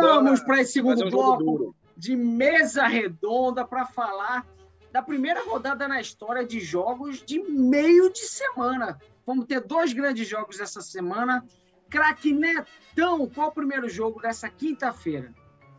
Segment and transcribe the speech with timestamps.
[0.00, 4.46] Vamos para esse segundo um bloco de mesa redonda para falar
[4.92, 8.98] da primeira rodada na história de jogos de meio de semana.
[9.26, 11.44] Vamos ter dois grandes jogos essa semana.
[11.88, 15.34] Craque Netão, qual o primeiro jogo dessa quinta-feira?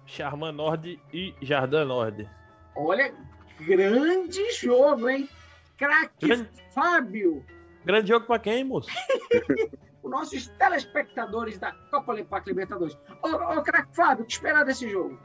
[0.06, 2.30] Charman Nord e Jardim Nord.
[2.76, 3.14] Olha,
[3.60, 5.30] grande jogo, hein?
[5.78, 6.50] Craque grande...
[6.74, 7.46] Fábio.
[7.84, 8.90] Grande jogo para quem, moço?
[10.08, 12.14] Os nossos telespectadores da Copa
[12.46, 12.98] Libertadores.
[13.22, 15.20] Ô, ô craque Fábio, o que esperar desse jogo?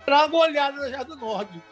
[0.00, 1.62] Esperar uma olhada na Jardim Nord.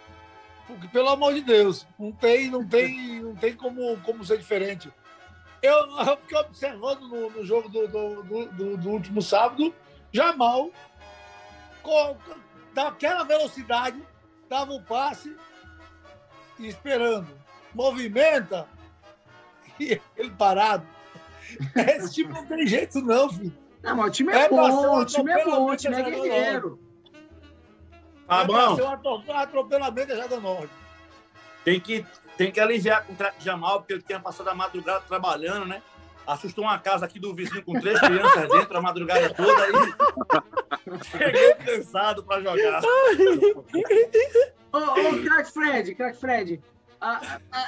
[0.69, 4.93] Porque, pelo amor de Deus, não tem, não tem, não tem como, como ser diferente.
[5.60, 9.74] Eu, eu fiquei observando no, no jogo do, do, do, do, último sábado,
[10.12, 10.71] Jamal,
[11.83, 12.16] com,
[12.73, 14.01] daquela velocidade,
[14.48, 15.37] dava o passe
[16.57, 17.37] e esperando.
[17.74, 18.76] Movimenta
[19.80, 20.87] e ele parado.
[21.77, 23.57] Esse time não tem jeito, não, filho.
[23.82, 26.80] Não, mas o time é, é bom, o time é bom, o time é guerreiro.
[28.29, 28.77] Ah, bom.
[28.77, 30.73] um atropelamento já do norte.
[31.65, 32.04] Tem que,
[32.37, 35.82] tem que aliviar com o Jamal, porque ele tinha passado a madrugada trabalhando, né?
[36.27, 39.73] Assustou uma casa aqui do vizinho com três crianças dentro a madrugada toda aí.
[41.10, 42.82] Cheguei cansado para jogar.
[44.73, 46.60] ô, ô, crack Fred, crack Fred.
[47.01, 47.61] A, a,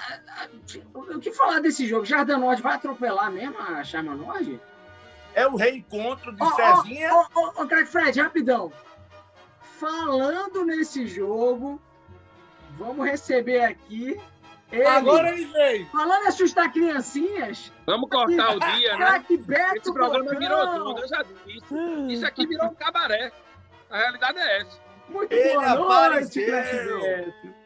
[0.45, 0.49] a,
[0.95, 2.05] o que falar desse jogo?
[2.05, 4.61] Jardim Norte vai atropelar mesmo a Charma Norte?
[5.35, 7.15] É o reencontro de oh, Cezinha.
[7.15, 8.73] Ô, oh, oh, oh, crack Fred, rapidão.
[9.79, 11.81] Falando nesse jogo,
[12.79, 14.19] vamos receber aqui.
[14.73, 15.87] Ele, Agora ele veio.
[15.87, 17.73] Falando em assustar criancinhas.
[17.87, 19.25] Vamos cortar o dia, né?
[19.41, 22.13] Beto Esse programa virou tudo, eu já disse.
[22.13, 23.33] Isso aqui virou um cabaré.
[23.91, 24.81] A realidade é essa.
[25.09, 27.58] Muito ele boa noite, Beto.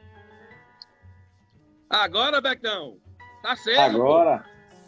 [1.93, 2.97] Agora, Becão.
[3.43, 3.97] Tá certo.
[3.97, 4.45] Agora.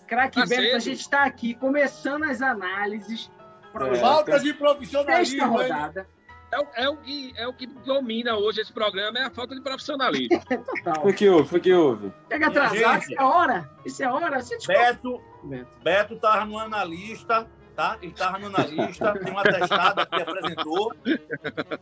[0.06, 3.30] Craque tá Beto, a gente está aqui começando as análises.
[3.74, 5.38] É, Falta de profissionalismo.
[5.38, 6.06] Sexta rodada.
[6.52, 9.56] É o, é, o que, é o que domina hoje esse programa, é a falta
[9.56, 10.40] de profissionalismo.
[10.46, 11.02] Total.
[11.02, 12.12] Foi que houve, foi que houve.
[12.28, 13.70] Pega atrasado, isso é hora.
[13.84, 14.40] Isso é hora.
[14.40, 15.68] Você Beto, Beto.
[15.82, 17.98] Beto tava no analista, tá?
[18.00, 20.94] Ele tava no analista, tem uma testada que apresentou.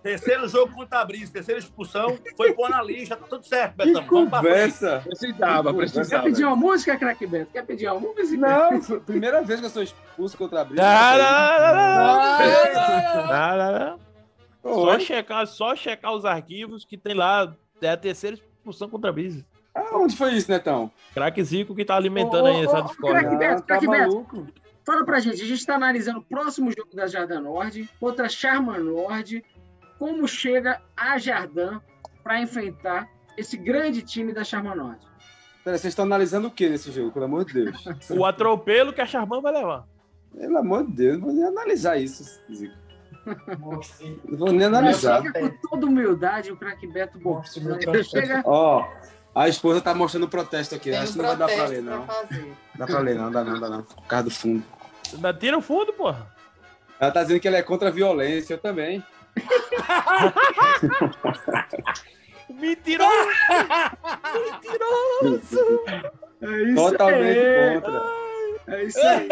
[0.03, 4.03] Terceiro jogo contra a Brisa, terceira expulsão, foi pro analista, tá tudo certo, Betão.
[4.03, 5.03] Que conversa.
[5.04, 6.22] Precisava, precisava.
[6.22, 7.53] Quer pedir uma música, craque Beto?
[7.53, 8.36] Quer pedir uma música?
[8.36, 10.82] Não, primeira vez que eu sou expulso contra a Brisa.
[13.62, 13.98] Não,
[14.62, 14.74] não.
[14.84, 17.54] Só checar, só checar os arquivos que tem lá.
[17.80, 19.44] É a terceira expulsão contra a Brisa.
[19.74, 20.91] Ah, onde foi isso, Netão?
[21.14, 23.22] Craque Zico que tá alimentando ô, aí essa discórdia.
[23.22, 24.47] Craque Beto, craque tá Beto.
[24.84, 28.78] Fala pra gente, a gente está analisando o próximo jogo da Jardim Nord contra Charma
[28.78, 29.44] Nord.
[29.98, 31.81] Como chega a Jardim
[32.22, 34.98] para enfrentar esse grande time da Charma Nord?
[35.65, 37.84] Pera, vocês estão analisando o que nesse jogo, pelo amor de Deus?
[38.10, 39.87] o atropelo que a Charman vai levar.
[40.37, 42.75] Pelo amor de Deus, não vou nem analisar isso, Zico.
[44.28, 45.22] Não vou nem analisar.
[45.22, 47.41] Chega com toda humildade o craque Beto Bom.
[47.44, 48.42] Chega...
[48.44, 48.84] Ó,
[49.34, 50.91] a esposa tá mostrando protesto aqui.
[50.91, 52.04] Tem Acho que não vai dar pra ler, não.
[52.04, 52.22] Pra
[52.75, 53.82] dá pra ler, não, dá não, dá não.
[53.82, 54.62] Por causa do fundo.
[55.38, 56.26] Tira o fundo, porra.
[57.00, 59.03] Ela tá dizendo que ele é contra a violência, eu também.
[62.48, 63.28] Mentiroso!
[64.34, 65.81] Mentiroso!
[66.42, 67.81] É isso Totalmente aí.
[67.81, 68.03] contra.
[68.69, 69.28] É isso aí.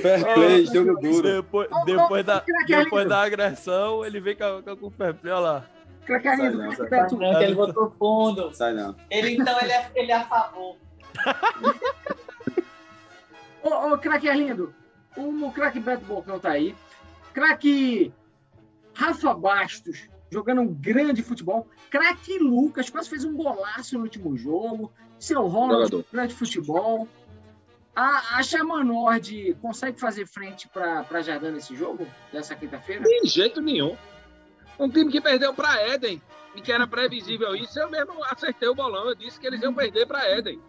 [0.00, 1.22] Fair play, jogo duro.
[1.22, 5.64] Depois, depois, da, depois da agressão, ele vem com, com o fair play, olha lá.
[6.04, 8.54] Cracarinho, não, não, que ele botou fundo.
[8.54, 8.94] Sai não.
[9.10, 10.76] Ele, então, ele é, ele é a favor.
[13.62, 14.74] ô, ô, craque lindo.
[15.16, 16.74] O, o craque Beto Bocão tá aí.
[17.32, 18.12] Craque
[18.94, 21.66] Rafa Bastos, jogando um grande futebol.
[21.90, 24.92] Craque Lucas, quase fez um golaço no último jogo.
[25.18, 27.08] Seu Ronald, grande futebol.
[27.96, 33.04] A, a Chama Nord consegue fazer frente para Jardim nesse jogo, dessa quinta-feira?
[33.04, 33.96] De jeito nenhum.
[34.78, 36.20] Um time que perdeu para Éden
[36.54, 39.08] e que era previsível isso, eu mesmo acertei o bolão.
[39.08, 40.60] Eu disse que eles iam perder para Éden.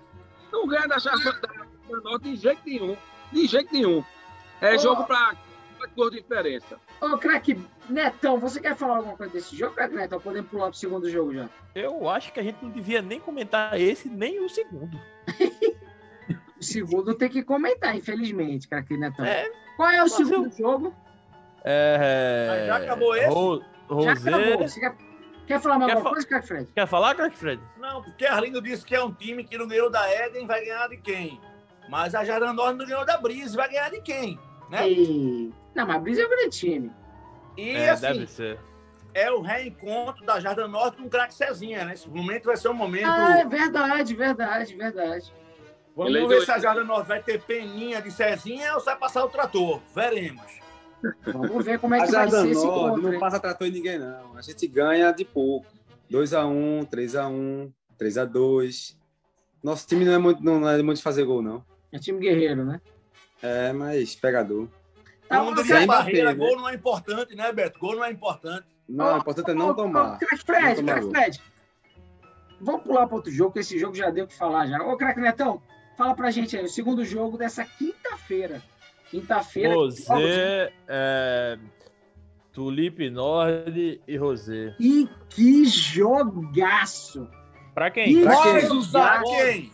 [0.52, 1.40] Não ganha da Chama
[2.04, 2.98] Norte de jeito nenhum.
[3.31, 4.04] De jeito nenhum.
[4.62, 4.78] É oh.
[4.78, 5.36] jogo para
[5.96, 6.78] cor de diferença.
[7.00, 10.19] Ô, oh, craque Netão, você quer falar alguma coisa desse jogo, craque Netão?
[10.19, 11.48] Podemos pular pro segundo jogo já.
[11.75, 15.00] Eu acho que a gente não devia nem comentar esse, nem o segundo.
[16.58, 19.25] O segundo tem que comentar, infelizmente, craque Netão.
[19.25, 20.58] É, Qual é o segundo eu...
[20.58, 20.96] jogo?
[21.63, 22.66] É...
[22.68, 23.28] já acabou esse?
[23.28, 23.62] Ro...
[23.90, 24.32] Rosé...
[24.32, 24.68] Já acabou.
[24.68, 24.96] Você quer...
[25.48, 26.14] quer falar mais alguma fa...
[26.14, 26.72] coisa, craque Fred?
[26.74, 27.62] Quer falar, craque Fred?
[27.78, 30.88] Não, porque Arlindo disse que é um time que não ganhou da Eden, vai ganhar
[30.88, 31.40] de quem?
[31.90, 34.40] Mas a Jarandós não ganhou da Brise, vai ganhar de quem?
[34.70, 34.90] Né?
[34.90, 35.54] E...
[35.76, 36.92] Não, mas a Brise é um grande time.
[37.58, 38.60] E é, assim, deve ser.
[39.14, 41.94] é o reencontro da Jardim Norte com o craque Cezinha, né?
[41.94, 43.08] Esse momento vai ser um momento.
[43.08, 45.34] Ah, é verdade, verdade, verdade.
[45.96, 49.24] Vamos ver se a Jardim Norte vai ter peninha de Cezinha ou se vai passar
[49.24, 49.80] o trator.
[49.94, 50.60] Veremos.
[51.25, 53.02] Vamos ver como é que vai ser esse encontro.
[53.02, 53.19] não hein?
[53.19, 54.38] passa trator em ninguém, não.
[54.38, 55.68] A gente ganha de pouco.
[56.12, 58.96] 2x1, 3x1, 3x2.
[59.63, 61.63] Nosso time não é muito, não é muito de fazer gol, não.
[61.92, 62.80] É time guerreiro, né?
[63.42, 64.68] É, mas pegador.
[65.28, 66.46] Tá, diria a sem barreira, bater, né?
[66.46, 67.80] gol não é importante, né, Beto?
[67.80, 68.68] Gol não é importante.
[68.88, 70.19] Não, o importante é não tomar.
[70.19, 71.12] Craque Fred, Não tomar craque gol.
[71.12, 71.42] Fred.
[72.62, 74.81] Vamos pular para outro jogo, que esse jogo já deu o que falar já.
[74.84, 75.62] Ô, craque Netão,
[75.98, 78.62] fala pra gente aí, o segundo jogo dessa quinta-feira.
[79.19, 79.73] Quinta-feira.
[79.73, 81.57] Rosé, é,
[82.51, 84.75] Tulipe Nord e Rosé.
[84.79, 87.27] E que jogaço!
[87.73, 88.21] Pra quem?
[88.23, 88.71] Pra quem?
[88.71, 88.91] Os
[89.23, 89.71] quem?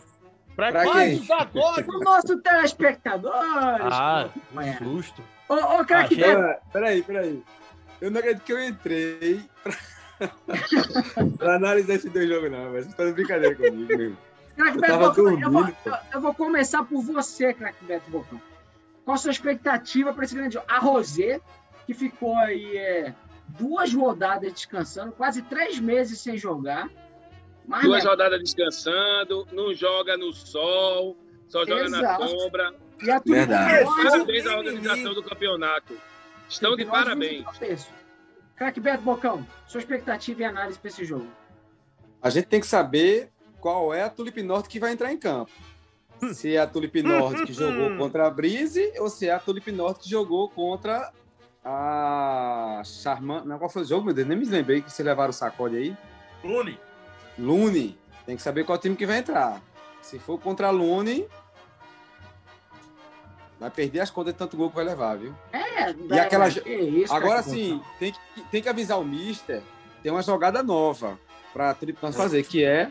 [0.56, 0.92] Pra Pra quem?
[0.92, 1.88] Mais os acordes.
[1.88, 3.32] O nosso telespectador.
[3.34, 4.28] Ah,
[4.60, 4.72] É.
[4.72, 5.22] que susto.
[5.48, 7.42] Ô, ô craque Achei- Peraí, peraí.
[8.00, 9.72] Eu não acredito que eu entrei pra,
[11.38, 12.64] pra analisar esse dois jogos, não.
[12.64, 14.16] Mas vocês estão de brincadeira comigo, meu.
[14.56, 15.68] craque Eu Beto, tava eu vou- eu, vou,
[16.14, 18.40] eu vou começar por você, craque Beto Bocão.
[19.04, 20.66] Qual a sua expectativa para esse grande jogo?
[20.68, 21.40] A Rosé,
[21.86, 23.14] que ficou aí é,
[23.48, 26.88] duas rodadas descansando, quase três meses sem jogar.
[27.66, 31.16] Mas, Duas né, rodadas descansando, não joga no sol,
[31.48, 32.28] só joga na Exato.
[32.28, 32.74] sombra.
[33.02, 33.84] e a Verdade.
[33.84, 35.96] Parabéns à organização do campeonato.
[36.48, 37.44] Estão de parabéns.
[38.56, 41.26] Craque Beto Bocão, sua expectativa e análise para esse jogo.
[42.20, 45.50] A gente tem que saber qual é a Tulipe Norte que vai entrar em campo.
[46.32, 49.72] Se é a Tulipe Norte que jogou contra a Brise ou se é a Tulipe
[49.72, 51.12] Norte que jogou contra
[51.64, 53.44] a Charman.
[53.44, 54.28] Não, qual foi o jogo, meu Deus?
[54.28, 55.96] Nem me lembrei que vocês levaram o sacode aí.
[56.44, 56.78] Lune.
[57.38, 57.98] Lune.
[58.24, 59.60] Tem que saber qual time que vai entrar.
[60.00, 61.26] Se for contra a Lune,
[63.58, 65.34] vai perder as contas de tanto gol que vai levar, viu?
[65.52, 69.62] É, E aquela que isso, Agora sim, tem que, tem que avisar o Mister.
[70.02, 71.18] Tem uma jogada nova
[71.52, 72.90] para a Tulipe Norte fazer, que é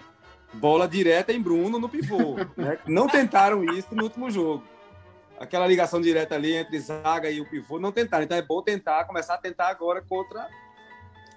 [0.54, 2.36] bola direta em Bruno no pivô.
[2.58, 2.78] né?
[2.88, 4.64] Não tentaram isso no último jogo.
[5.40, 8.24] Aquela ligação direta ali entre zaga e o pivô, não tentaram.
[8.24, 10.48] Então é bom tentar, começar a tentar agora contra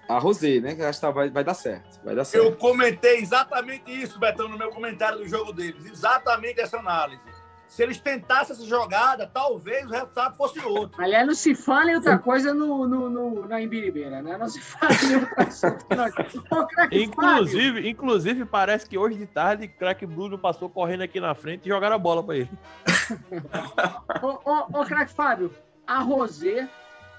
[0.07, 0.75] a Rosé, né?
[0.75, 1.99] Que acho que tá- vai, vai dar certo.
[2.03, 2.43] Vai dar certo.
[2.45, 5.83] Eu comentei exatamente isso, Betão, no meu comentário do jogo deles.
[5.85, 7.19] Exatamente essa análise.
[7.67, 11.01] Se eles tentassem essa jogada, talvez o resultado fosse outro.
[11.01, 14.37] Aliás, não se fala em outra coisa no, no, no- na Imbiribeira, né?
[14.37, 20.37] Não se fala em outra Fábio, Inclusive, inclusive, parece que hoje de tarde, craque Bruno
[20.37, 22.49] passou correndo aqui na frente e jogaram a bola pra ele.
[24.21, 25.51] Ô, ô, ô, craque Fábio,
[25.85, 26.67] a Rosé,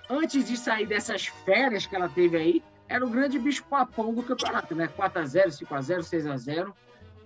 [0.08, 4.22] antes de sair dessas férias que ela teve aí, era o grande bicho papão do
[4.22, 4.88] campeonato, né?
[4.96, 6.72] 4x0, 5x0, 6x0.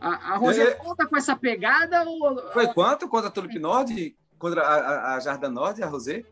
[0.01, 0.71] A, a Rosé É.
[0.75, 4.17] conta com essa pegada ou Foi quanto contra a Tulipe Norte?
[4.39, 6.25] Contra a, a, a Jardim Norte e a Rosé?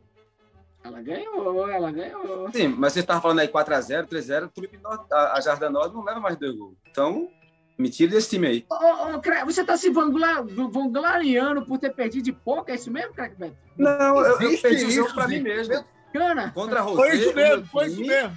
[0.83, 1.69] ela ganhou?
[1.69, 2.51] Ela ganhou.
[2.51, 6.03] Sim, mas você estava falando aí 4x0, 3x0, Tulipe Norte, a, a Jardim Norte não
[6.03, 6.77] leva mais dois gols.
[6.91, 7.29] Então,
[7.77, 8.67] me tire desse time aí.
[8.71, 12.71] Ô, você tá se vangloriando por ter perdido de pouco?
[12.71, 13.57] É isso mesmo, craque Beto?
[13.77, 15.85] Não, eu, eu perdi o jogo isso, para mim mesmo.
[16.13, 16.51] Cana?
[16.53, 16.97] Contra a Rosé.
[16.97, 18.37] Foi isso mesmo, foi isso mesmo.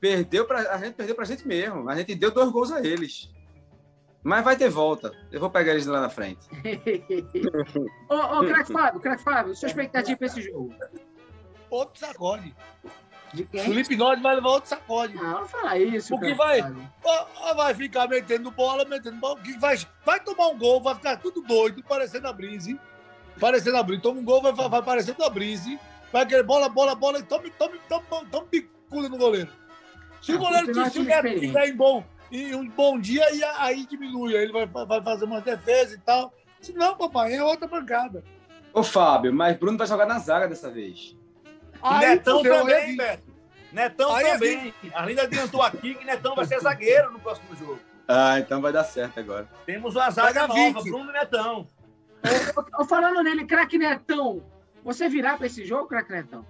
[0.00, 1.88] Perdeu pra, a gente perdeu pra gente mesmo.
[1.88, 3.30] A gente deu dois gols a eles.
[4.24, 5.12] Mas vai ter volta.
[5.30, 6.40] Eu vou pegar eles lá na frente.
[8.08, 10.74] ô, ô, craque Fábio, craque Fábio, sua expectativa para esse jogo?
[11.70, 12.54] Outro sacode.
[13.34, 13.64] De O quem?
[13.64, 15.14] Felipe Norte vai levar outro sacode.
[15.14, 16.08] Não, não fala isso.
[16.08, 16.62] Porque vai-.
[17.04, 19.38] Ó, Vai ficar metendo bola, metendo bola.
[19.40, 22.80] que Vai, vai tomar um gol, vai ficar tudo doido, parecendo a Brise.
[23.38, 24.02] Parecendo a Brise.
[24.02, 25.78] Toma um gol, vai, vai parecendo a Brise.
[26.12, 29.50] Vai querer bola, bola, bola e tome, tome, tome, tome, tome bicuda no goleiro.
[30.22, 34.36] Se o Ah, goleiro tiver em, bom, em um bom dia, aí, aí diminui.
[34.36, 36.32] Aí ele vai, vai fazer uma defesa e tal.
[36.60, 38.24] Se não, papai, é outra bancada.
[38.72, 41.16] Ô, Fábio, mas Bruno vai jogar na zaga dessa vez.
[41.82, 43.34] Aí, Netão também, Beto.
[43.72, 44.74] Netão Aí é também.
[44.94, 47.78] Ainda adiantou aqui que Netão vai ser zagueiro no próximo jogo.
[48.06, 49.48] Ah, então vai dar certo agora.
[49.66, 50.90] Temos uma zaga nova, 20.
[50.90, 51.66] Bruno e Netão.
[52.56, 54.42] Ô, ô, falando nele, craque Netão,
[54.82, 56.46] você virar para esse jogo, craque Netão?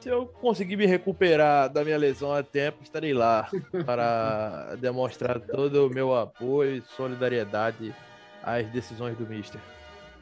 [0.00, 3.48] Se eu conseguir me recuperar da minha lesão a tempo, estarei lá
[3.84, 7.94] para demonstrar todo o meu apoio e solidariedade
[8.42, 9.60] às decisões do Mister.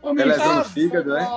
[0.01, 1.29] Ô, É Mister, lesão no fígado, né?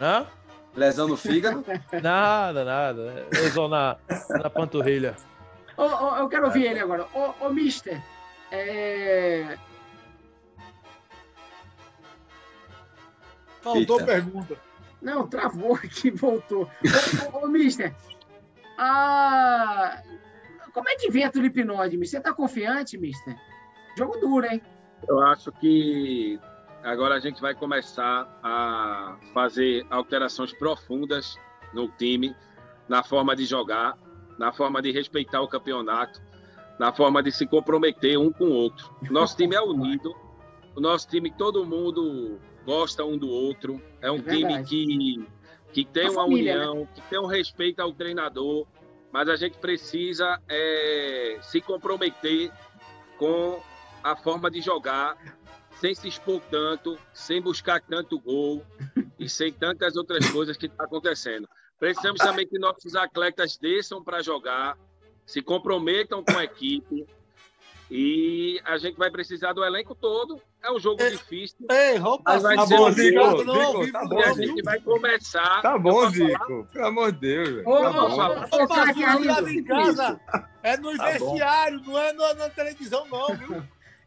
[0.00, 0.26] Hã?
[0.74, 1.64] Lesão no fígado.
[2.02, 3.26] Nada, nada.
[3.32, 3.96] Lesão na,
[4.30, 5.14] na panturrilha.
[5.76, 7.06] ô, ô, eu quero ouvir ele agora.
[7.14, 8.02] Ô, ô Mister,
[8.50, 9.56] é...
[13.60, 14.12] Faltou Eita.
[14.12, 14.71] pergunta.
[15.02, 16.70] Não, travou aqui, voltou.
[17.32, 17.94] Ô, ô, ô, Mister,
[18.78, 20.00] ah,
[20.72, 22.20] como é que vem a Tulipinode, Mister?
[22.20, 23.36] Você tá confiante, Mister?
[23.98, 24.62] Jogo duro, hein?
[25.08, 26.38] Eu acho que
[26.82, 31.36] agora a gente vai começar a fazer alterações profundas
[31.74, 32.34] no time,
[32.88, 33.98] na forma de jogar,
[34.38, 36.22] na forma de respeitar o campeonato,
[36.78, 38.94] na forma de se comprometer um com o outro.
[39.10, 40.14] Nosso time é unido,
[40.74, 43.80] O nosso time, todo mundo gosta um do outro.
[44.00, 45.26] É um É time que,
[45.72, 48.66] que tem Uma uma família, união, que tem um respeito ao treinador,
[49.12, 52.50] mas a gente precisa é, se comprometer
[53.18, 53.60] com
[54.02, 55.16] a forma de jogar,
[55.80, 58.64] sem se expor tanto, sem buscar tanto gol
[59.18, 61.48] e sem tantas outras coisas que estão acontecendo.
[61.78, 64.78] Precisamos também que nossos atletas desçam para jogar,
[65.26, 67.06] se comprometam com a equipe.
[67.94, 70.40] E a gente vai precisar do elenco todo.
[70.64, 71.10] É um jogo É.
[71.10, 71.58] difícil.
[71.70, 74.32] Ei, vamos Mas vai passar ser por um Zico, não, Zico, tá bom, E a
[74.32, 75.60] gente vai começar.
[75.60, 76.08] Tá bom?
[76.08, 76.66] Zico.
[76.72, 77.68] Pelo amor de Deus, velho.
[77.68, 78.16] Ô, Tá bom.
[78.16, 80.20] Marcinho, Arlindo, jogado em casa
[80.62, 81.30] é no Tá bom.
[81.32, 83.62] vestiário, não é na, na televisão, não, viu?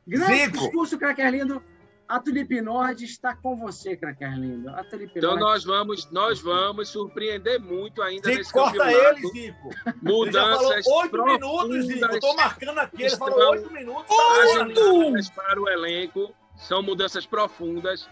[0.08, 0.58] Grande Zico.
[0.58, 1.62] discurso, craque Arlindo.
[2.08, 4.70] A Tulip Nord está com você, craque Arlindo.
[4.70, 5.44] A Tulip Então Nord.
[5.44, 9.18] nós vamos, nós vamos surpreender muito ainda Zico, nesse corta campeonato.
[9.18, 9.70] ele, Zico.
[9.86, 12.06] Ele Mudanças oito minutos, Zico.
[12.06, 13.04] Eu tô marcando aqui.
[13.04, 14.16] Ele falou oito minutos.
[14.16, 16.34] Tá agendadas para o elenco.
[16.58, 18.08] São mudanças profundas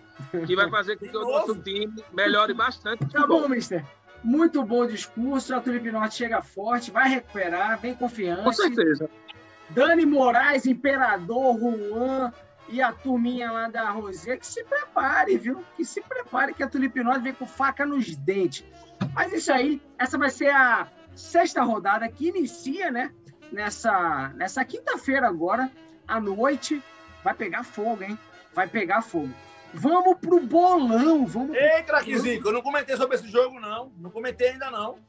[0.46, 3.06] que vai fazer com que o nosso time melhore bastante.
[3.10, 3.86] Tá bom, mister.
[4.24, 5.54] Muito bom discurso.
[5.54, 8.44] A Tulip Norte chega forte, vai recuperar, vem confiante.
[8.44, 9.10] Com certeza.
[9.70, 12.34] Dani Moraes, Imperador, Juan
[12.70, 15.64] e a turminha lá da Rosé, que se prepare, viu?
[15.76, 18.64] Que se prepare que a Tulip Norte vem com faca nos dentes.
[19.14, 23.12] Mas isso aí, essa vai ser a sexta rodada que inicia, né?
[23.52, 25.70] Nessa, nessa quinta-feira agora,
[26.08, 26.82] à noite.
[27.24, 28.18] Vai pegar fogo, hein?
[28.54, 29.34] Vai pegar fogo.
[29.74, 33.92] Vamos pro bolão, vamos Ei, craque Zico, eu não comentei sobre esse jogo, não.
[33.98, 35.00] Não comentei ainda, não.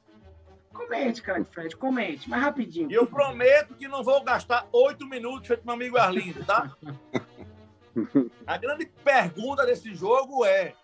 [0.75, 2.91] Comente, cara, Fred, comente, mas rapidinho.
[2.91, 6.77] E eu prometo que não vou gastar oito minutos feito meu amigo Arlindo, tá?
[8.45, 10.75] A grande pergunta desse jogo é: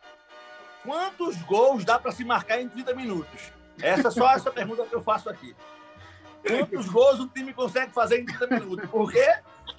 [0.84, 3.52] quantos gols dá para se marcar em 30 minutos?
[3.82, 5.56] Essa é só essa pergunta que eu faço aqui.
[6.46, 8.88] Quantos gols o time consegue fazer em 30 minutos?
[8.88, 9.26] Porque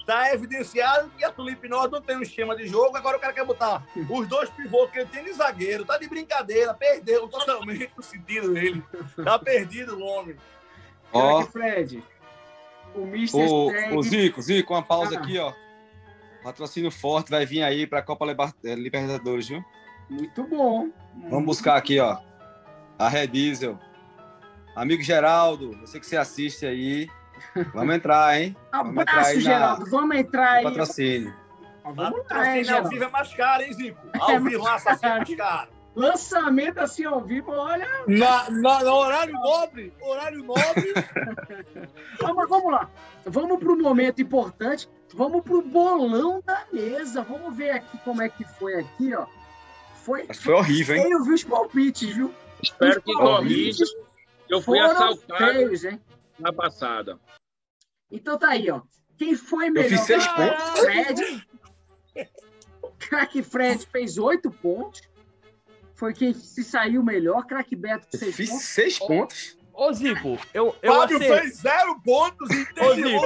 [0.00, 2.96] está evidenciado que a Tulip Norte não tem um esquema de jogo.
[2.96, 5.84] Agora o cara quer botar os dois pivôs que ele tem de zagueiro.
[5.84, 8.82] Tá de brincadeira, perdeu totalmente o sentido dele.
[9.24, 10.36] Tá perdido o homem.
[11.12, 12.04] Ó, Craque Fred,
[12.94, 13.96] o Mister o, segue.
[13.96, 15.20] o Zico, Zico, uma pausa Ah.
[15.20, 15.52] aqui, ó.
[16.42, 19.62] Patrocínio forte vai vir aí pra Copa Liber- eh, Libertadores, viu?
[20.10, 20.90] Muito bom.
[21.30, 22.18] Vamos buscar aqui, ó.
[22.98, 23.78] A Red Diesel.
[24.74, 27.08] Amigo Geraldo, eu sei que você assiste aí.
[27.74, 28.56] Vamos entrar, hein?
[28.72, 29.90] Vamos entrar Abraço, aí na- Geraldo.
[29.90, 30.64] Vamos entrar aí.
[30.64, 31.34] patrocínio.
[31.84, 32.88] Vamos lá, hein, Patrocínio ao Geraldo.
[32.90, 33.98] vivo é mais caro, hein, Zico?
[34.20, 35.68] Ao vivo, mais assassino é mais caro.
[35.94, 37.86] Lançamento assim ao vivo, olha.
[38.06, 40.94] Na, na- no horário nobre, horário nobre,
[42.20, 42.88] Vamos, vamos lá.
[43.26, 44.88] Vamos para o momento importante.
[45.14, 47.22] Vamos para o bolão da mesa.
[47.22, 49.26] Vamos ver aqui como é que foi aqui, ó.
[49.96, 50.22] Foi.
[50.28, 51.10] Acho que foi horrível, hein?
[51.10, 52.32] Eu vi os palpites, viu?
[52.62, 53.84] Espero que corrija.
[54.48, 56.00] Eu fui assaltado feios, hein?
[56.42, 57.18] Na passada.
[58.10, 58.82] Então tá aí, ó.
[59.16, 59.88] Quem foi melhor?
[59.88, 60.80] fiz seis pontos.
[60.80, 61.46] Fred.
[62.98, 65.00] Craque Fred fez oito pontos.
[65.94, 67.46] Foi quem se saiu melhor.
[67.46, 68.64] Craque Beto Eu seis fiz pontos.
[68.64, 69.58] seis pontos.
[69.74, 71.38] Ô, Zico, eu, eu Fábio acertei.
[71.40, 73.20] fez zero pontos e teve um.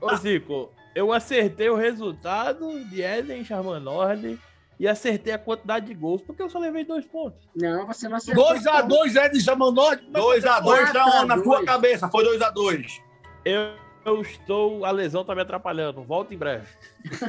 [0.00, 4.38] Ô, Zico, eu acertei o resultado de Eden Charmanordi
[4.80, 7.38] e acertei a quantidade de gols, porque eu só levei dois pontos.
[7.54, 8.54] Não, você não acertou.
[8.54, 10.06] 2x2 é de Chamanóide.
[10.10, 13.02] 2x2 Quatro a tá na tua cabeça, foi 2x2.
[13.44, 13.74] Eu,
[14.06, 14.86] eu estou.
[14.86, 16.02] A lesão tá me atrapalhando.
[16.02, 16.66] Volto em breve.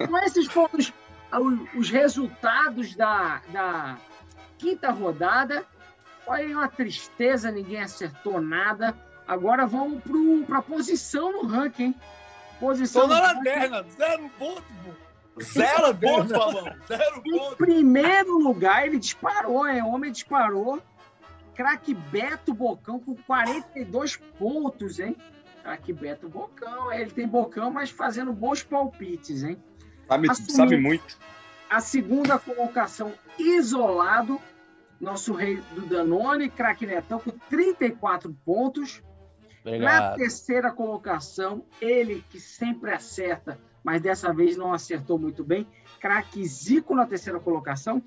[0.00, 0.92] Então, esses foram os,
[1.76, 3.98] os resultados da, da
[4.56, 5.66] quinta rodada.
[6.24, 8.96] Foi uma tristeza, ninguém acertou nada.
[9.26, 10.02] Agora vamos
[10.46, 11.84] para a posição no ranking.
[11.84, 11.94] hein?
[12.58, 15.07] Posição Tô na lanterna, zero ponto, pô.
[15.42, 16.76] Zero pontos, Fabão.
[16.86, 17.54] Zero Em pontos.
[17.56, 20.80] primeiro lugar, ele disparou, é homem disparou.
[21.54, 25.16] Craque Beto Bocão com 42 pontos, hein?
[25.62, 29.60] Craque Beto Bocão, ele tem Bocão, mas fazendo bons palpites, hein?
[30.06, 31.18] Sabe, sabe muito.
[31.68, 34.40] A segunda colocação, isolado,
[35.00, 39.02] nosso rei do Danone, craque Netão, com 34 pontos.
[39.64, 40.16] Na Obrigado.
[40.16, 45.66] terceira colocação, ele que sempre acerta, mas dessa vez não acertou muito bem,
[45.98, 48.02] craque Zico na terceira colocação.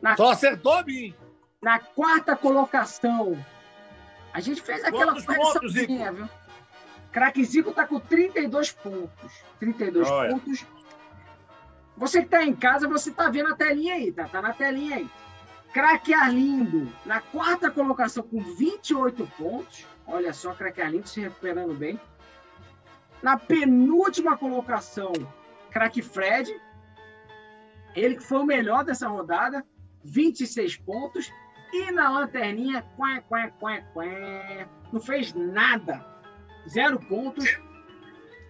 [0.00, 1.12] Na Só acertou a mim.
[1.60, 3.36] Na quarta colocação,
[4.32, 6.28] a gente fez aquela correçãozinha, viu?
[7.10, 9.42] Craque Zico está com 32 pontos.
[9.58, 10.30] 32 Olha.
[10.30, 10.64] pontos.
[11.96, 14.28] Você que está em casa, você está vendo a telinha aí, tá?
[14.28, 15.10] Tá na telinha aí.
[15.72, 19.84] Craque Arlindo, na quarta colocação com 28 pontos.
[20.06, 21.98] Olha só, Craque Arlindo se recuperando bem.
[23.22, 25.12] Na penúltima colocação,
[25.70, 26.54] Craque Fred.
[27.94, 29.64] Ele que foi o melhor dessa rodada,
[30.04, 31.30] 26 pontos.
[31.72, 34.04] E na lanterninha, quá, quá, quá, quá,
[34.92, 36.04] não fez nada.
[36.68, 37.58] Zero pontos.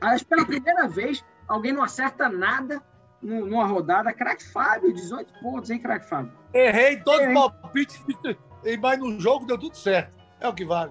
[0.00, 2.82] Mas pela primeira vez, Alguém não acerta nada
[3.22, 4.12] nu- numa rodada.
[4.12, 6.32] Craque Fábio, 18 pontos, hein, craque Fábio?
[6.52, 8.04] Errei todos os palpites,
[8.64, 10.12] e- mas no jogo deu tudo certo.
[10.40, 10.90] É o que vale.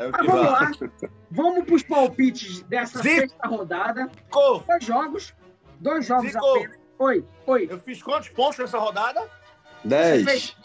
[0.00, 0.70] É Mas vamos lá.
[1.30, 3.20] Vamos para os palpites dessa Zico.
[3.20, 4.08] sexta rodada.
[4.08, 4.60] Ficou.
[4.60, 5.34] Dois jogos.
[5.78, 6.44] Dois jogos Zico.
[6.46, 6.78] apenas.
[6.98, 7.68] Oi, oi.
[7.70, 9.28] Eu fiz quantos pontos nessa rodada?
[9.84, 10.56] 10.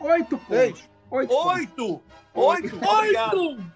[0.00, 0.56] Oito pontos.
[0.56, 0.90] Seis.
[1.10, 1.34] Oito.
[1.34, 2.02] Oito!
[2.34, 2.76] Oito!
[2.76, 3.38] Obrigado.
[3.38, 3.72] Oito!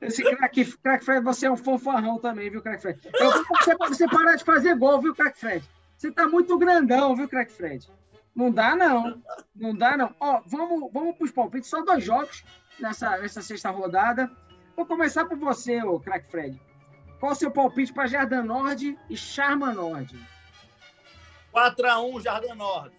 [0.00, 3.00] Esse craque, craque Fred, você é um fanfarrão também, viu, craque Fred?
[3.14, 5.64] Eu vou você você parar de fazer gol, viu, craque Fred?
[5.96, 7.88] Você tá muito grandão, viu, craque Fred?
[8.34, 9.22] Não dá, não.
[9.54, 10.14] Não dá, não.
[10.18, 11.70] Ó, vamos, vamos pros palpites.
[11.70, 12.44] Só dois jogos
[12.80, 14.30] nessa, nessa sexta rodada.
[14.76, 16.60] Vou começar por você, ô craque Fred.
[17.20, 20.18] Qual o seu palpite para Jardim Nord e Charma Nord?
[21.54, 22.96] 4x1 Jardim Norte.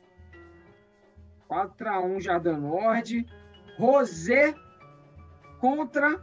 [1.49, 3.27] 4x1 Jardim Nord.
[3.77, 4.55] Rosé
[5.59, 6.17] contra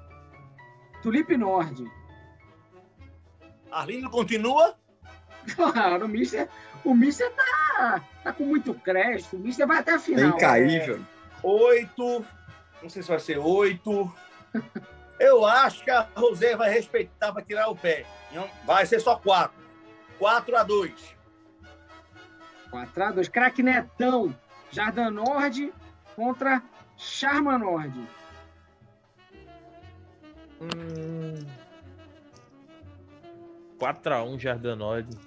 [1.02, 1.84] Tulipe Nord.
[3.70, 4.76] Arlindo continua?
[5.56, 6.48] Claro, o Mister,
[6.84, 9.36] o Mister tá, tá com muito crédito.
[9.36, 10.36] O Mister vai até a É final.
[10.36, 11.00] incaível.
[11.42, 12.24] Oito.
[12.82, 14.12] Não sei se vai ser oito.
[15.20, 18.04] Eu acho que a Rosé vai respeitar para tirar o pé.
[18.32, 19.62] Não, Vai ser só quatro.
[20.18, 21.16] 4 a 2
[22.70, 24.34] 4 a 2 Craque Netão.
[24.70, 25.72] Jardim Nord
[26.16, 26.62] contra
[26.96, 28.08] Charma Nord.
[30.60, 31.46] Hum...
[33.78, 35.18] 4x1 Jardanode.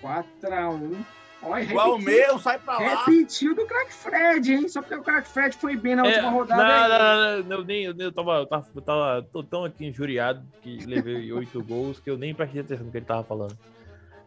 [0.00, 1.04] 4 a 1
[1.44, 3.04] Olha, Igual o meu, sai pra lá.
[3.04, 4.68] repetiu do Craque Fred, hein?
[4.68, 6.62] Só porque o Craque Fred foi bem na É, última não, rodada.
[6.88, 9.64] não, não, não, eu nem, eu, nem- eu tava, eu tava, eu tava tô tão
[9.64, 13.24] aqui injuriado que levei oito gols que eu nem prestei atenção no que ele tava
[13.24, 13.58] falando.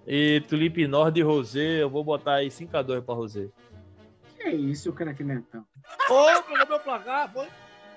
[0.05, 3.47] E Tulipe Nord e Rosé, eu vou botar aí 5x2 pra Rosé.
[4.37, 5.65] Que isso, Craque Netão?
[6.09, 7.47] Ô, pegou meu placar, foi?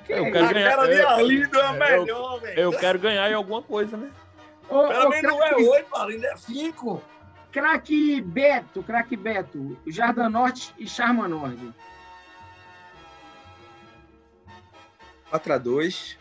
[0.07, 0.33] Que Eu isso?
[0.33, 0.71] quero ganhar.
[0.77, 2.61] cara de eu- Arlindo é melhor, velho.
[2.61, 4.11] Eu quero ganhar em alguma coisa, né?
[4.71, 7.03] Ô, Pelo menos não é craque- oito, Arlindo é cinco.
[7.53, 11.73] Craque Beto, craque Beto, Jardim Norte e Charma Nord.
[15.33, 16.17] 4x2.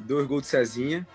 [0.00, 1.06] Dois gols de Cezinha.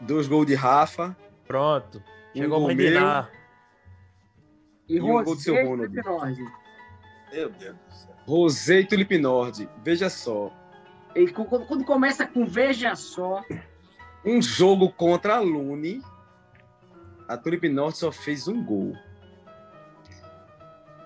[0.00, 1.16] Dois gols de Rafa.
[1.46, 2.02] Pronto.
[2.34, 3.26] Um Chegou a gol meu.
[4.88, 5.92] E, E um gol do seu Ronald.
[7.32, 8.16] Meu Deus do céu.
[8.26, 9.68] Rosé e Tulipe Nord.
[9.82, 10.52] Veja só.
[11.14, 13.42] E quando começa com veja só,
[14.24, 16.02] Um jogo contra a Lune.
[17.28, 18.96] A Tulipe Norte só fez um gol.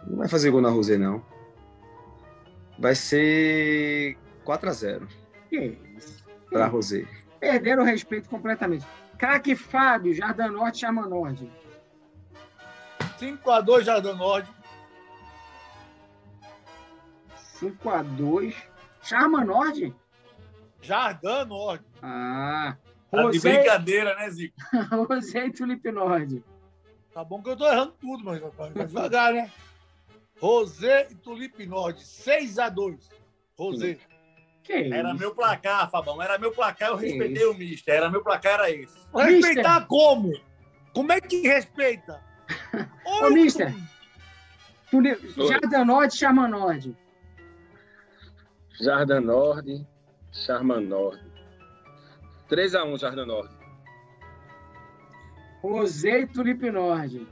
[0.07, 1.25] Não vai fazer gol na Rosé, não.
[2.79, 5.07] Vai ser 4x0
[5.49, 6.25] que isso?
[6.51, 7.07] para a Rosé.
[7.39, 8.87] Perderam o respeito completamente.
[9.19, 11.51] Craque Fábio, Jardim Norte, Charma Nord.
[13.19, 14.51] 5x2 Jardim Norte.
[17.61, 18.55] 5x2.
[19.03, 19.95] Charma Nord?
[20.81, 21.85] Jardim Norte.
[22.03, 22.77] Ah.
[23.13, 24.57] Tá de brincadeira, né, Zico?
[25.07, 26.43] Rosei é Tulipinóide.
[27.13, 29.53] Tá bom que eu tô errando tudo, mas rapaz, vai devagar, né?
[30.41, 33.11] Rosé e Tulipinóide, 6x2.
[33.57, 33.99] Rosé.
[34.67, 35.19] Era isso?
[35.19, 36.23] meu placar, Fabão.
[36.23, 37.51] Era meu placar, eu que respeitei isso?
[37.51, 37.95] o Mister.
[37.95, 38.97] Era meu placar, era esse.
[38.97, 39.27] Mister.
[39.27, 40.33] Respeitar como?
[40.95, 42.19] Como é que respeita?
[43.05, 43.75] Ô, Mister.
[44.91, 45.15] Tuli...
[45.37, 46.97] Jardanorde, Charmanorde.
[48.81, 49.87] Jardanorde,
[52.53, 53.55] 3x1, Jardim Norte.
[55.63, 57.27] Rosei Tulipe Nord.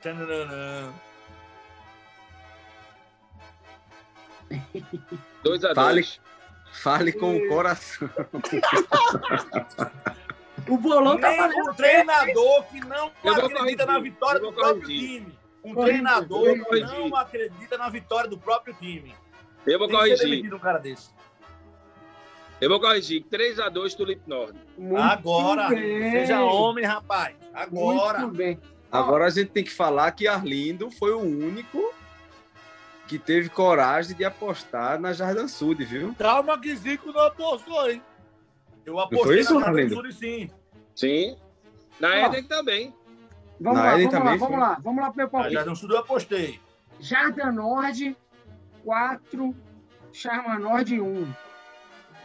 [0.00, 0.92] Tananã.
[5.44, 5.74] 2x2.
[5.74, 6.06] Fale,
[6.72, 8.08] fale com o coração.
[10.68, 15.36] o bolão tá Nem tá um treinador que não acredita na vitória do próprio time.
[15.64, 19.12] Um treinador que não acredita na vitória do próprio time.
[19.66, 20.54] Eu vou Tem corrigir.
[20.54, 21.10] um cara desse.
[22.62, 23.24] Eu vou corrigir.
[23.24, 24.56] 3x2 Tulipe Nord.
[24.78, 26.12] muito Agora, bem.
[26.12, 27.34] seja homem, rapaz.
[27.52, 28.20] Agora.
[28.20, 28.56] Muito bem.
[28.90, 31.92] Agora a gente tem que falar que Arlindo foi o único
[33.08, 36.14] que teve coragem de apostar na Jardim Sud, viu?
[36.16, 38.00] Calma que Zico não apostou, hein?
[38.86, 39.88] Eu apostei isso, na Jardim?
[39.88, 40.50] Sul, sim.
[40.94, 41.36] Sim.
[41.98, 42.12] Na Ó.
[42.26, 42.94] Éden também.
[43.60, 44.78] Vamos Na lá, Eden vamos lá, vamos lá.
[44.80, 45.54] Vamos lá pro meu palpite.
[45.54, 46.60] Jardim Sul eu apostei.
[47.00, 48.16] Jardim Nord,
[48.84, 49.56] 4.
[50.12, 51.26] Charma Nord, 1.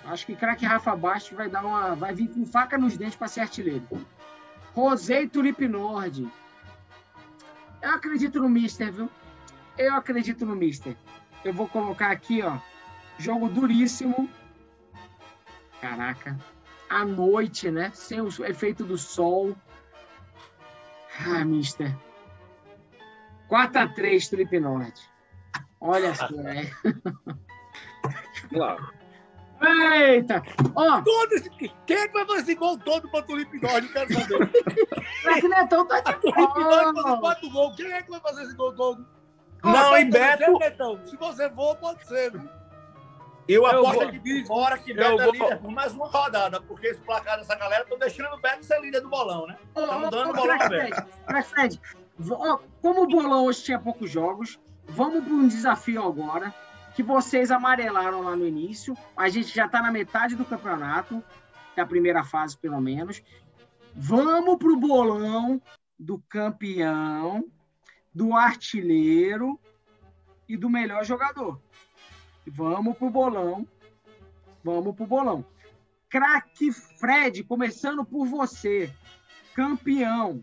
[0.08, 1.96] Acho que craque Rafa Bastos vai dar uma.
[1.96, 3.86] Vai vir com faca nos dentes para ser artilheiro.
[4.74, 6.32] Rosé e Tulipe Nord.
[7.82, 9.10] Eu acredito no Mister, viu?
[9.78, 10.96] Eu acredito no Mister.
[11.44, 12.58] Eu vou colocar aqui, ó.
[13.18, 14.30] Jogo duríssimo.
[15.82, 16.38] Caraca.
[16.90, 17.92] À noite, né?
[17.94, 19.56] Sem o efeito do sol.
[21.26, 21.96] Ah, Mister.
[23.50, 25.10] 4x3, Tulipe Norte.
[25.80, 26.72] Olha só, é.
[28.50, 28.97] Claro.
[29.68, 30.42] Eita!
[30.76, 31.50] Ó, Todo esse...
[31.86, 33.88] Quem é que vai fazer esse gol todo pra Tulipe Norte?
[33.92, 34.50] Quero saber.
[35.24, 37.20] craque Netão tá de fazendo bola.
[37.20, 37.76] quatro gols.
[37.76, 39.06] Quem é que vai fazer esse gol todo?
[39.64, 42.32] Não, Ah, e Beto, Netão, Se você for, pode ser.
[42.32, 42.42] viu?
[43.50, 46.88] eu Eu aposto vou- por fora que Beto é líder por mais uma rodada, porque
[46.88, 49.58] esse placar dessa galera estão deixando o Beto ser líder do bolão, né?
[49.74, 51.08] Ô, Tamo ô, dando ô, bolão craque aberto.
[51.50, 51.82] Fred,
[52.82, 56.54] como o bolão hoje tinha poucos jogos, vamos para um desafio agora,
[56.98, 58.98] que vocês amarelaram lá no início.
[59.16, 61.24] A gente já está na metade do campeonato,
[61.76, 63.22] da primeira fase, pelo menos.
[63.94, 65.62] Vamos para o bolão
[66.00, 67.46] do campeão,
[68.12, 69.60] do artilheiro
[70.50, 71.62] e do melhor jogador.
[72.48, 73.68] Vamos pro bolão.
[74.64, 75.46] Vamos pro bolão.
[76.10, 78.92] Craque Fred, começando por você.
[79.54, 80.42] Campeão.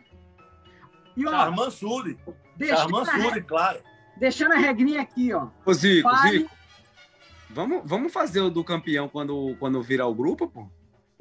[1.16, 2.16] E ó, Charman Sully.
[2.64, 3.82] Charman Sully, claro.
[4.16, 5.48] Deixando a regrinha aqui, ó.
[5.64, 6.50] Ô, Zico, Fale- Zico.
[7.50, 10.68] Vamos, vamos fazer o do campeão quando, quando virar o grupo, pô?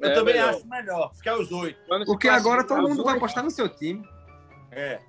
[0.00, 0.50] Eu É, também melhor.
[0.50, 1.14] acho melhor.
[1.14, 1.78] Ficar os oito.
[2.06, 4.04] Porque agora todo mundo vai oito, apostar no seu time.
[4.72, 5.00] É.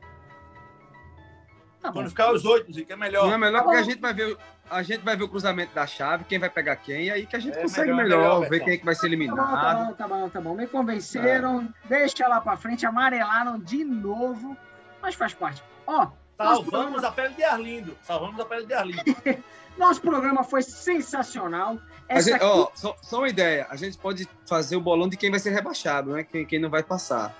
[1.82, 1.92] Tá.
[1.92, 3.26] Quando ficar os oito, Zico, é melhor.
[3.28, 4.38] Não é melhor Tá porque a gente vai ver,
[4.70, 7.36] a gente vai ver o cruzamento da chave, quem vai pegar quem, e aí que
[7.36, 9.12] a gente É consegue melhor, melhor, melhor, ver quem é que vai ser Tá bom,
[9.12, 9.86] tá eliminado.
[9.88, 10.56] bom, tá bom, tá bom.
[10.56, 11.74] Me convenceram.
[11.86, 12.86] Deixa lá pra frente.
[12.86, 14.56] Amarelaram de novo.
[15.02, 15.64] Mas faz parte.
[15.86, 17.98] Ó, Salvamos a pele de Arlindo.
[18.04, 19.04] Salvamos a pele de Arlindo.
[19.78, 21.78] nosso programa foi sensacional.
[22.10, 25.08] A Essa gente- aqui, ó, só, só uma ideia, a gente pode fazer o bolão
[25.10, 26.24] de quem vai ser rebaixado, né?
[26.24, 27.36] Quem, quem não vai passar.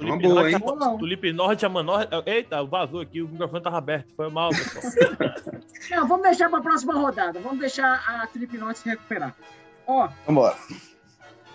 [0.00, 0.98] Uma Tulipe boa, Norte, hein?
[0.98, 2.06] Tulipe Norte, Amanor.
[2.24, 4.14] Eita, vazou aqui, o microfone tava aberto.
[4.14, 4.84] Foi mal, pessoal.
[5.90, 7.40] Não, vamos deixar para a próxima rodada.
[7.40, 9.34] Vamos deixar a Felipe Norte se recuperar.
[9.86, 10.56] Ó, Vambora.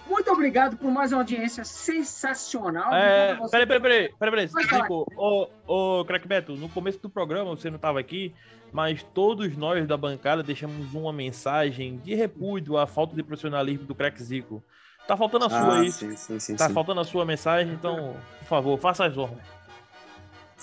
[0.08, 2.94] Muito obrigado por mais uma audiência sensacional.
[2.94, 4.48] É, peraí, peraí, peraí, peraí, peraí.
[4.48, 8.34] Zico, ô, ô, Crack Beto, no começo do programa você não estava aqui,
[8.72, 13.96] mas todos nós da bancada deixamos uma mensagem de repúdio à falta de profissionalismo do
[13.96, 14.64] Crack Zico.
[15.08, 15.92] Tá faltando a sua Ah, aí.
[15.92, 16.74] sim, sim, sim, Tá sim.
[16.74, 19.44] faltando a sua mensagem, então, por favor, faça as honras.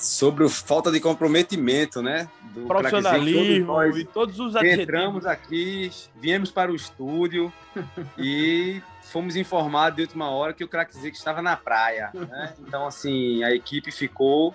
[0.00, 2.28] Sobre a falta de comprometimento, né?
[2.54, 4.82] Do craquezinho, Profissionalismo todos e todos os nós adjetivos.
[4.82, 7.52] entramos aqui, viemos para o estúdio
[8.18, 12.10] e fomos informados de última hora que o craque Zico estava na praia.
[12.14, 12.54] Né?
[12.60, 14.54] Então, assim, a equipe ficou,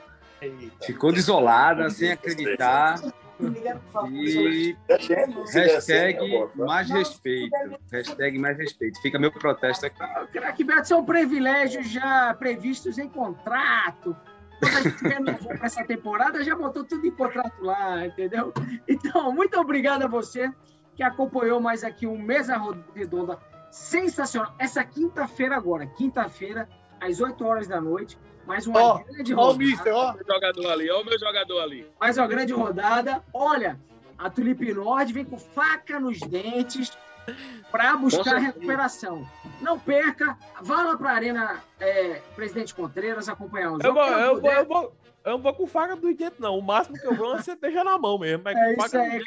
[0.81, 2.99] ficou desolada, sem acreditar.
[4.10, 4.75] E
[5.51, 6.17] hashtag
[6.55, 7.55] mais respeito.
[7.91, 9.01] Hashtag mais respeito.
[9.01, 9.99] Fica meu protesto aqui.
[10.31, 14.15] Craque Beto são privilégios já previstos em contrato.
[14.60, 18.54] Quando a gente renovou para essa temporada, já botou tudo em contrato lá, entendeu?
[18.88, 20.52] Então, muito obrigado a você
[20.96, 22.56] que acompanhou mais aqui um Mesa
[22.94, 23.38] Redonda
[23.70, 24.56] sensacional.
[24.58, 26.70] Essa quinta-feira agora, quinta-feira,
[27.02, 29.58] às 8 horas da noite, mais uma Ó, grande Ó o rodada.
[29.58, 30.10] Mister, ó.
[30.10, 31.91] Olha o jogador ali, olha o meu jogador ali.
[32.00, 33.24] mais uma grande rodada.
[33.34, 33.80] Olha,
[34.18, 36.98] a Tulipe Nord vem com faca nos dentes
[37.71, 39.27] para buscar recuperação.
[39.61, 43.93] Não perca, vá lá para a Arena é, Presidente Contreiras acompanhar o Eu jogo.
[43.95, 46.57] vou, Quem eu, vou, eu, vou, eu não vou com faca do dentro, não.
[46.57, 48.43] O máximo que eu vou é cerveja na mão mesmo.
[48.43, 49.25] Mas É com isso faca aí, eu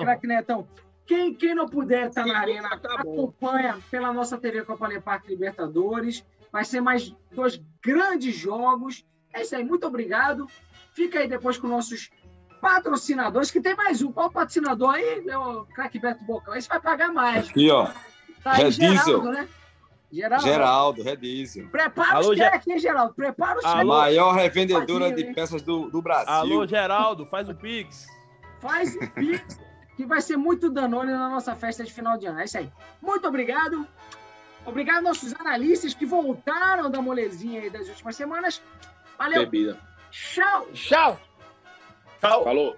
[0.00, 0.68] craque, Netão.
[1.06, 3.12] Quem, quem não puder estar na Sim, arena, tá bom.
[3.14, 6.22] acompanha pela nossa TV Copa Parque Libertadores.
[6.52, 9.06] Vai ser mais dois grandes jogos.
[9.32, 10.46] É isso aí, muito obrigado.
[10.92, 12.10] Fica aí depois com nossos
[12.60, 14.12] patrocinadores, que tem mais um.
[14.12, 16.54] Qual o patrocinador aí, meu craque Beto Bocão?
[16.54, 17.48] Esse vai pagar mais.
[17.48, 17.88] Aqui, ó.
[18.42, 19.22] Tá aí, Red Geraldo, Diesel.
[19.32, 19.48] né?
[20.10, 20.44] Geraldo.
[20.46, 21.68] Geraldo, Redízio.
[21.68, 23.14] Prepara Alô, os cheques, hein, Geraldo?
[23.14, 23.86] Prepara os A cheques.
[23.86, 25.34] maior revendedora de hein?
[25.34, 26.32] peças do, do Brasil.
[26.32, 28.06] Alô, Geraldo, faz o Pix.
[28.60, 29.60] Faz o Pix,
[29.96, 32.40] que vai ser muito danone na nossa festa de final de ano.
[32.40, 32.72] É isso aí.
[33.02, 33.86] Muito obrigado.
[34.64, 38.62] Obrigado nossos analistas que voltaram da molezinha aí das últimas semanas.
[39.18, 39.42] Valeu.
[39.42, 39.78] Bebida.
[40.10, 40.66] Tchau.
[40.72, 41.20] Tchau.
[42.20, 42.44] Tchau.
[42.44, 42.76] Falou.